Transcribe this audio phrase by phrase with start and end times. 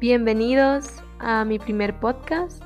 [0.00, 2.64] Bienvenidos a mi primer podcast.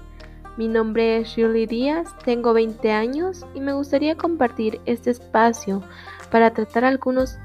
[0.56, 5.82] Mi nombre es Shirley Díaz, tengo 20 años y me gustaría compartir este espacio
[6.30, 7.36] para tratar algunos,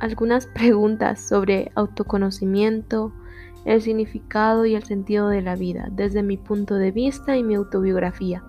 [0.00, 3.12] algunas preguntas sobre autoconocimiento,
[3.64, 7.54] el significado y el sentido de la vida desde mi punto de vista y mi
[7.54, 8.42] autobiografía.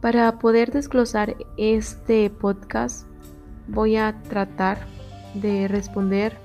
[0.00, 3.06] Para poder desglosar este podcast
[3.68, 4.78] voy a tratar
[5.34, 6.36] de responder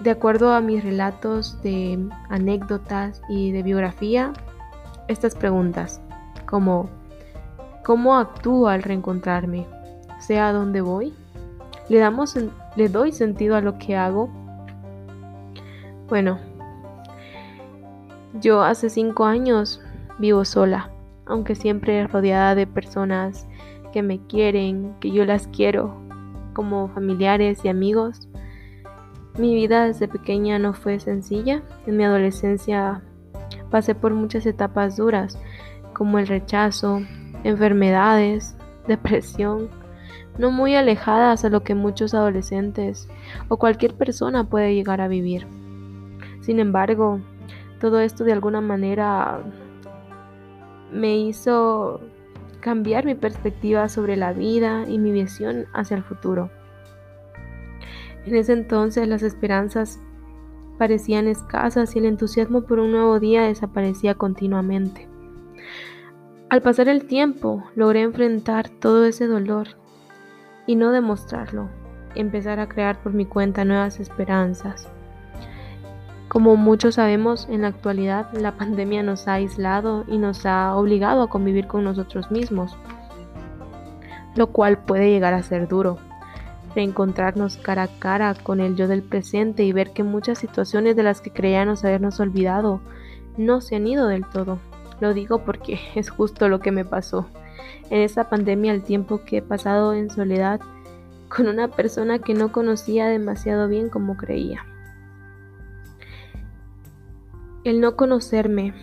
[0.00, 1.98] de acuerdo a mis relatos de
[2.30, 4.32] anécdotas y de biografía,
[5.08, 6.00] estas preguntas,
[6.46, 6.88] como
[7.84, 9.66] ¿cómo actúo al reencontrarme?
[10.18, 11.12] ¿Sé a dónde voy?
[11.88, 12.36] ¿Le, damos,
[12.76, 14.30] ¿Le doy sentido a lo que hago?
[16.08, 16.38] Bueno,
[18.40, 19.80] yo hace cinco años
[20.18, 20.90] vivo sola,
[21.26, 23.46] aunque siempre rodeada de personas
[23.92, 25.94] que me quieren, que yo las quiero,
[26.54, 28.29] como familiares y amigos.
[29.40, 31.62] Mi vida desde pequeña no fue sencilla.
[31.86, 33.00] En mi adolescencia
[33.70, 35.38] pasé por muchas etapas duras,
[35.94, 37.00] como el rechazo,
[37.42, 38.54] enfermedades,
[38.86, 39.70] depresión,
[40.36, 43.08] no muy alejadas a lo que muchos adolescentes
[43.48, 45.46] o cualquier persona puede llegar a vivir.
[46.42, 47.22] Sin embargo,
[47.80, 49.40] todo esto de alguna manera
[50.92, 52.02] me hizo
[52.60, 56.50] cambiar mi perspectiva sobre la vida y mi visión hacia el futuro.
[58.26, 59.98] En ese entonces las esperanzas
[60.78, 65.08] parecían escasas y el entusiasmo por un nuevo día desaparecía continuamente.
[66.48, 69.68] Al pasar el tiempo logré enfrentar todo ese dolor
[70.66, 71.68] y no demostrarlo,
[72.14, 74.88] empezar a crear por mi cuenta nuevas esperanzas.
[76.28, 81.22] Como muchos sabemos, en la actualidad la pandemia nos ha aislado y nos ha obligado
[81.22, 82.76] a convivir con nosotros mismos,
[84.36, 85.98] lo cual puede llegar a ser duro
[86.74, 91.02] reencontrarnos cara a cara con el yo del presente y ver que muchas situaciones de
[91.02, 92.80] las que creíamos habernos olvidado
[93.36, 94.58] no se han ido del todo.
[95.00, 97.26] Lo digo porque es justo lo que me pasó.
[97.90, 100.60] En esta pandemia el tiempo que he pasado en soledad
[101.28, 104.64] con una persona que no conocía demasiado bien como creía.
[107.62, 108.74] El no conocerme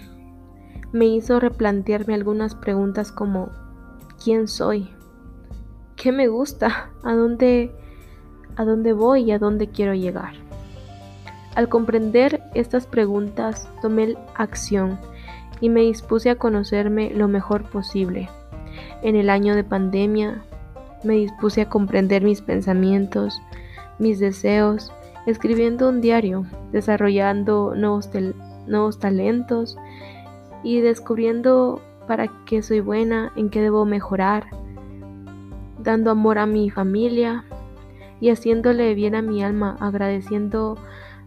[0.94, 3.50] me hizo replantearme algunas preguntas como
[4.24, 4.90] ¿quién soy?
[5.97, 6.91] ¿Qué me gusta?
[7.02, 7.72] ¿A dónde,
[8.56, 10.34] a dónde voy y a dónde quiero llegar?
[11.56, 15.00] Al comprender estas preguntas, tomé acción
[15.59, 18.30] y me dispuse a conocerme lo mejor posible.
[19.02, 20.44] En el año de pandemia,
[21.03, 23.41] me dispuse a comprender mis pensamientos,
[23.97, 24.94] mis deseos,
[25.25, 28.12] escribiendo un diario, desarrollando nuevos,
[28.68, 29.75] nuevos talentos
[30.63, 34.46] y descubriendo para qué soy buena, en qué debo mejorar
[35.88, 37.46] dando amor a mi familia
[38.20, 40.78] y haciéndole bien a mi alma, agradeciendo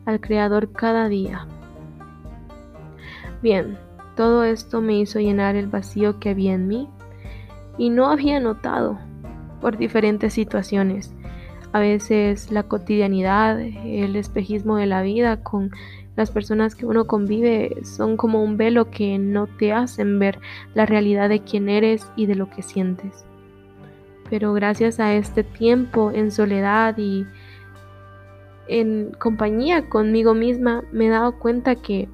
[0.04, 1.47] al Creador cada día.
[3.41, 3.78] Bien,
[4.16, 6.91] todo esto me hizo llenar el vacío que había en mí
[7.78, 8.98] y no había notado
[9.62, 11.15] por diferentes situaciones.
[11.72, 15.71] A veces la cotidianidad, el espejismo de la vida con
[16.16, 20.38] las personas que uno convive son como un velo que no te hacen ver
[20.75, 23.25] la realidad de quién eres y de lo que sientes
[24.30, 27.26] pero gracias a este tiempo en soledad y
[28.68, 32.08] en compañía conmigo misma me he dado cuenta que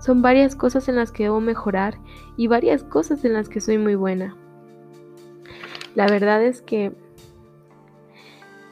[0.00, 1.98] son varias cosas en las que debo mejorar
[2.36, 4.34] y varias cosas en las que soy muy buena.
[5.94, 6.92] La verdad es que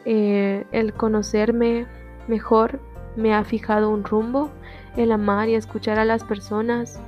[0.06, 1.86] eh, el conocerme
[2.26, 2.80] mejor
[3.16, 4.50] me ha fijado un rumbo,
[4.96, 7.00] el amar y escuchar a las personas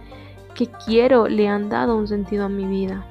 [0.54, 3.06] que quiero le han dado un sentido a mi vida.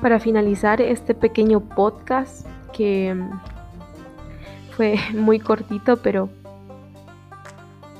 [0.00, 3.40] Para finalizar este pequeño podcast que mm,
[4.70, 6.30] fue muy cortito, pero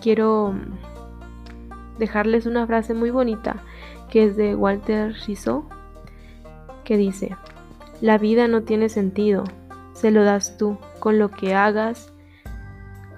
[0.00, 3.56] quiero mm, dejarles una frase muy bonita
[4.10, 5.64] que es de Walter Rizzo,
[6.84, 7.36] que dice,
[8.00, 9.44] la vida no tiene sentido,
[9.92, 12.12] se lo das tú con lo que hagas,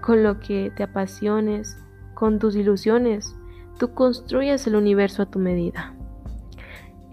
[0.02, 1.78] con lo que te apasiones,
[2.14, 3.34] con tus ilusiones,
[3.78, 5.94] tú construyes el universo a tu medida.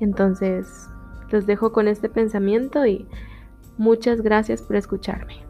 [0.01, 0.89] Entonces,
[1.31, 3.07] los dejo con este pensamiento y
[3.77, 5.48] muchas gracias por escucharme.